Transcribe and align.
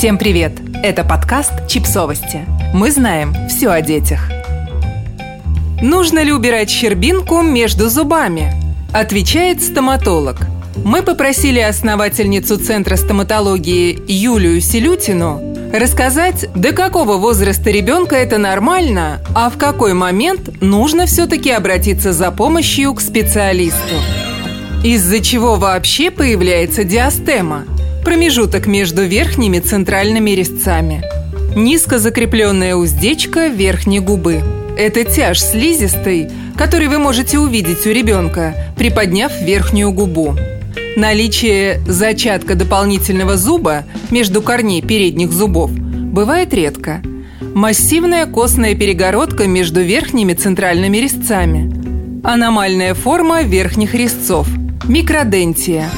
Всем 0.00 0.16
привет! 0.16 0.52
Это 0.82 1.04
подкаст 1.04 1.52
«Чипсовости». 1.68 2.46
Мы 2.72 2.90
знаем 2.90 3.34
все 3.50 3.68
о 3.68 3.82
детях. 3.82 4.30
Нужно 5.82 6.22
ли 6.22 6.32
убирать 6.32 6.70
щербинку 6.70 7.42
между 7.42 7.90
зубами? 7.90 8.50
Отвечает 8.94 9.60
стоматолог. 9.62 10.38
Мы 10.86 11.02
попросили 11.02 11.58
основательницу 11.60 12.56
Центра 12.56 12.96
стоматологии 12.96 14.02
Юлию 14.08 14.62
Селютину 14.62 15.42
рассказать, 15.70 16.46
до 16.54 16.72
какого 16.72 17.18
возраста 17.18 17.68
ребенка 17.68 18.16
это 18.16 18.38
нормально, 18.38 19.20
а 19.34 19.50
в 19.50 19.58
какой 19.58 19.92
момент 19.92 20.62
нужно 20.62 21.04
все-таки 21.04 21.50
обратиться 21.50 22.14
за 22.14 22.30
помощью 22.30 22.94
к 22.94 23.02
специалисту. 23.02 23.96
Из-за 24.82 25.20
чего 25.20 25.56
вообще 25.56 26.10
появляется 26.10 26.84
диастема? 26.84 27.66
Промежуток 28.04 28.66
между 28.66 29.04
верхними 29.04 29.58
центральными 29.58 30.30
резцами. 30.30 31.04
Низко 31.54 31.98
закрепленная 31.98 32.74
уздечка 32.74 33.48
верхней 33.48 34.00
губы. 34.00 34.42
Это 34.78 35.04
тяж 35.04 35.40
слизистой, 35.40 36.30
который 36.56 36.88
вы 36.88 36.98
можете 36.98 37.38
увидеть 37.38 37.86
у 37.86 37.90
ребенка, 37.90 38.54
приподняв 38.76 39.32
верхнюю 39.42 39.92
губу. 39.92 40.34
Наличие 40.96 41.80
зачатка 41.86 42.54
дополнительного 42.54 43.36
зуба 43.36 43.84
между 44.10 44.40
корней 44.42 44.80
передних 44.80 45.32
зубов 45.32 45.70
бывает 45.70 46.54
редко. 46.54 47.02
Массивная 47.54 48.26
костная 48.26 48.74
перегородка 48.74 49.46
между 49.46 49.82
верхними 49.82 50.32
центральными 50.32 50.96
резцами. 50.98 51.70
Аномальная 52.24 52.94
форма 52.94 53.42
верхних 53.42 53.94
резцов. 53.94 54.48
Микродентия. 54.88 55.88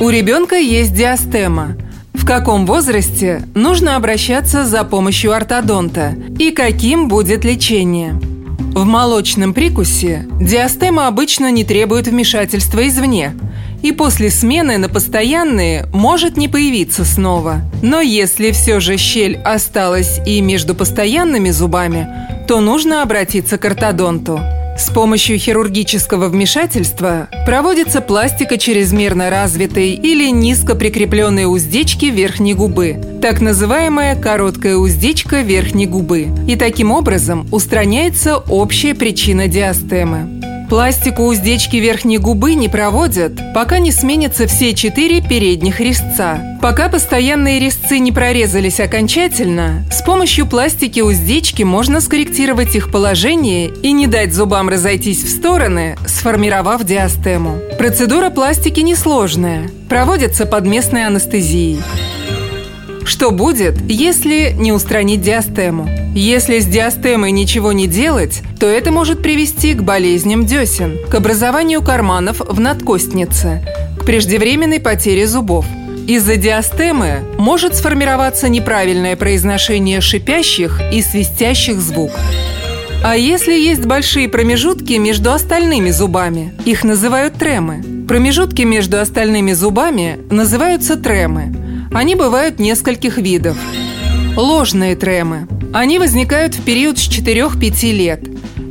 У 0.00 0.08
ребенка 0.08 0.56
есть 0.56 0.94
диастема. 0.94 1.76
В 2.14 2.24
каком 2.24 2.64
возрасте 2.64 3.42
нужно 3.54 3.96
обращаться 3.96 4.64
за 4.64 4.82
помощью 4.82 5.34
ортодонта 5.34 6.14
и 6.38 6.52
каким 6.52 7.06
будет 7.06 7.44
лечение? 7.44 8.18
В 8.72 8.84
молочном 8.86 9.52
прикусе 9.52 10.26
диастема 10.40 11.06
обычно 11.06 11.50
не 11.50 11.64
требует 11.64 12.06
вмешательства 12.08 12.88
извне, 12.88 13.34
и 13.82 13.92
после 13.92 14.30
смены 14.30 14.78
на 14.78 14.88
постоянные 14.88 15.86
может 15.92 16.38
не 16.38 16.48
появиться 16.48 17.04
снова. 17.04 17.60
Но 17.82 18.00
если 18.00 18.52
все 18.52 18.80
же 18.80 18.96
щель 18.96 19.36
осталась 19.36 20.18
и 20.24 20.40
между 20.40 20.74
постоянными 20.74 21.50
зубами, 21.50 22.08
то 22.48 22.60
нужно 22.60 23.02
обратиться 23.02 23.58
к 23.58 23.64
ортодонту. 23.66 24.40
С 24.80 24.88
помощью 24.88 25.38
хирургического 25.38 26.28
вмешательства 26.28 27.28
проводится 27.44 28.00
пластика 28.00 28.56
чрезмерно 28.56 29.28
развитой 29.28 29.90
или 29.90 30.30
низко 30.30 30.74
прикрепленной 30.74 31.44
уздечки 31.44 32.06
верхней 32.06 32.54
губы, 32.54 32.96
так 33.20 33.42
называемая 33.42 34.16
короткая 34.16 34.76
уздечка 34.76 35.42
верхней 35.42 35.86
губы. 35.86 36.28
И 36.48 36.56
таким 36.56 36.92
образом 36.92 37.46
устраняется 37.52 38.38
общая 38.38 38.94
причина 38.94 39.48
диастемы. 39.48 40.49
Пластику 40.70 41.24
уздечки 41.24 41.78
верхней 41.78 42.18
губы 42.18 42.54
не 42.54 42.68
проводят, 42.68 43.32
пока 43.52 43.80
не 43.80 43.90
сменятся 43.90 44.46
все 44.46 44.72
четыре 44.72 45.20
передних 45.20 45.80
резца. 45.80 46.58
Пока 46.62 46.88
постоянные 46.88 47.58
резцы 47.58 47.98
не 47.98 48.12
прорезались 48.12 48.78
окончательно, 48.78 49.84
с 49.90 50.00
помощью 50.00 50.46
пластики 50.46 51.00
уздечки 51.00 51.64
можно 51.64 52.00
скорректировать 52.00 52.76
их 52.76 52.92
положение 52.92 53.66
и 53.82 53.90
не 53.90 54.06
дать 54.06 54.32
зубам 54.32 54.68
разойтись 54.68 55.24
в 55.24 55.28
стороны, 55.28 55.96
сформировав 56.06 56.84
диастему. 56.84 57.58
Процедура 57.76 58.30
пластики 58.30 58.78
несложная, 58.78 59.68
проводится 59.88 60.46
под 60.46 60.66
местной 60.66 61.04
анестезией. 61.04 61.80
Что 63.10 63.32
будет, 63.32 63.74
если 63.88 64.54
не 64.56 64.70
устранить 64.70 65.20
диастему? 65.20 65.88
Если 66.14 66.60
с 66.60 66.66
диастемой 66.66 67.32
ничего 67.32 67.72
не 67.72 67.88
делать, 67.88 68.40
то 68.60 68.66
это 68.66 68.92
может 68.92 69.20
привести 69.20 69.74
к 69.74 69.82
болезням 69.82 70.46
десен, 70.46 70.96
к 71.10 71.14
образованию 71.16 71.82
карманов 71.82 72.38
в 72.38 72.60
надкостнице, 72.60 73.64
к 73.98 74.04
преждевременной 74.04 74.78
потере 74.78 75.26
зубов. 75.26 75.66
Из-за 76.06 76.36
диастемы 76.36 77.24
может 77.36 77.74
сформироваться 77.74 78.48
неправильное 78.48 79.16
произношение 79.16 80.00
шипящих 80.00 80.80
и 80.92 81.02
свистящих 81.02 81.80
звуков. 81.80 82.20
А 83.02 83.16
если 83.16 83.54
есть 83.54 83.86
большие 83.86 84.28
промежутки 84.28 84.92
между 84.92 85.32
остальными 85.32 85.90
зубами? 85.90 86.54
Их 86.64 86.84
называют 86.84 87.34
тремы. 87.34 87.82
Промежутки 88.06 88.62
между 88.62 89.00
остальными 89.00 89.52
зубами 89.52 90.20
называются 90.30 90.94
тремы. 90.94 91.59
Они 91.92 92.14
бывают 92.14 92.60
нескольких 92.60 93.18
видов. 93.18 93.56
Ложные 94.36 94.94
тремы. 94.94 95.48
Они 95.72 95.98
возникают 95.98 96.54
в 96.54 96.64
период 96.64 96.98
с 96.98 97.08
4-5 97.08 97.92
лет. 97.92 98.20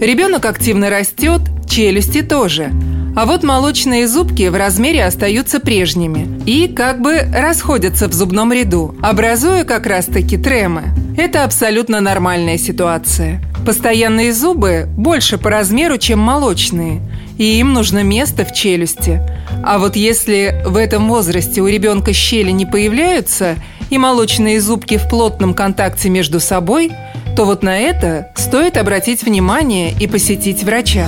Ребенок 0.00 0.44
активно 0.44 0.88
растет, 0.88 1.40
челюсти 1.68 2.22
тоже. 2.22 2.70
А 3.16 3.26
вот 3.26 3.42
молочные 3.42 4.06
зубки 4.06 4.46
в 4.46 4.54
размере 4.54 5.04
остаются 5.04 5.58
прежними 5.58 6.28
и 6.46 6.68
как 6.68 7.02
бы 7.02 7.18
расходятся 7.34 8.06
в 8.06 8.12
зубном 8.12 8.52
ряду, 8.52 8.94
образуя 9.02 9.64
как 9.64 9.86
раз-таки 9.86 10.36
тремы. 10.36 10.84
Это 11.16 11.42
абсолютно 11.42 12.00
нормальная 12.00 12.58
ситуация. 12.58 13.42
Постоянные 13.68 14.32
зубы 14.32 14.88
больше 14.96 15.36
по 15.36 15.50
размеру, 15.50 15.98
чем 15.98 16.20
молочные, 16.20 17.02
и 17.36 17.60
им 17.60 17.74
нужно 17.74 18.02
место 18.02 18.46
в 18.46 18.54
челюсти. 18.54 19.20
А 19.62 19.78
вот 19.78 19.94
если 19.94 20.62
в 20.64 20.74
этом 20.74 21.06
возрасте 21.06 21.60
у 21.60 21.66
ребенка 21.66 22.14
щели 22.14 22.50
не 22.50 22.64
появляются 22.64 23.56
и 23.90 23.98
молочные 23.98 24.62
зубки 24.62 24.96
в 24.96 25.06
плотном 25.10 25.52
контакте 25.52 26.08
между 26.08 26.40
собой, 26.40 26.92
то 27.36 27.44
вот 27.44 27.62
на 27.62 27.76
это 27.76 28.32
стоит 28.36 28.78
обратить 28.78 29.22
внимание 29.22 29.92
и 29.92 30.06
посетить 30.06 30.64
врача. 30.64 31.06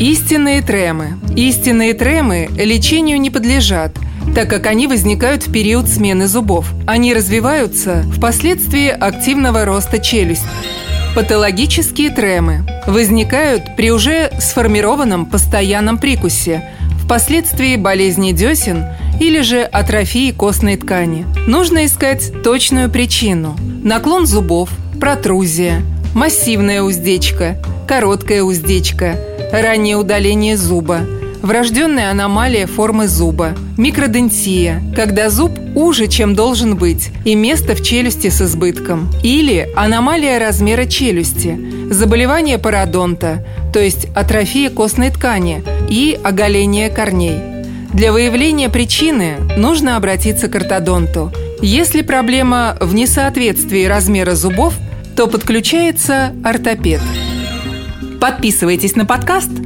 Истинные 0.00 0.62
тремы. 0.62 1.20
Истинные 1.36 1.94
тремы 1.94 2.48
лечению 2.56 3.20
не 3.20 3.30
подлежат, 3.30 3.96
так 4.34 4.50
как 4.50 4.66
они 4.66 4.88
возникают 4.88 5.46
в 5.46 5.52
период 5.52 5.88
смены 5.88 6.26
зубов. 6.26 6.68
Они 6.88 7.14
развиваются 7.14 8.04
впоследствии 8.12 8.88
активного 8.88 9.64
роста 9.64 10.00
челюсти. 10.00 10.48
Патологические 11.16 12.10
тремы 12.10 12.66
возникают 12.86 13.74
при 13.74 13.90
уже 13.90 14.30
сформированном 14.38 15.24
постоянном 15.24 15.96
прикусе, 15.96 16.68
впоследствии 17.02 17.76
болезни 17.76 18.32
десен 18.32 18.84
или 19.18 19.40
же 19.40 19.62
атрофии 19.62 20.30
костной 20.30 20.76
ткани. 20.76 21.24
Нужно 21.46 21.86
искать 21.86 22.42
точную 22.42 22.90
причину. 22.90 23.56
Наклон 23.82 24.26
зубов, 24.26 24.68
протрузия, 25.00 25.80
массивная 26.14 26.82
уздечка, 26.82 27.56
короткая 27.88 28.42
уздечка, 28.42 29.18
раннее 29.50 29.96
удаление 29.96 30.58
зуба– 30.58 31.00
врожденная 31.46 32.10
аномалия 32.10 32.66
формы 32.66 33.08
зуба, 33.08 33.52
микродентия, 33.78 34.82
когда 34.94 35.30
зуб 35.30 35.52
уже, 35.74 36.08
чем 36.08 36.34
должен 36.34 36.76
быть, 36.76 37.10
и 37.24 37.34
место 37.34 37.74
в 37.74 37.82
челюсти 37.82 38.28
с 38.28 38.42
избытком, 38.42 39.10
или 39.22 39.68
аномалия 39.76 40.38
размера 40.38 40.86
челюсти, 40.86 41.58
заболевание 41.90 42.58
пародонта, 42.58 43.46
то 43.72 43.80
есть 43.80 44.06
атрофия 44.14 44.70
костной 44.70 45.10
ткани 45.10 45.62
и 45.88 46.18
оголение 46.22 46.90
корней. 46.90 47.38
Для 47.92 48.12
выявления 48.12 48.68
причины 48.68 49.36
нужно 49.56 49.96
обратиться 49.96 50.48
к 50.48 50.56
ортодонту. 50.56 51.32
Если 51.62 52.02
проблема 52.02 52.76
в 52.80 52.94
несоответствии 52.94 53.84
размера 53.84 54.34
зубов, 54.34 54.74
то 55.16 55.28
подключается 55.28 56.34
ортопед. 56.44 57.00
Подписывайтесь 58.20 58.96
на 58.96 59.06
подкаст– 59.06 59.50